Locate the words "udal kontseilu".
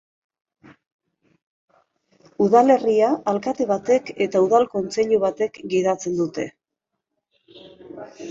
4.47-5.19